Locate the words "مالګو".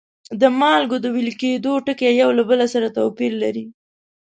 0.59-0.97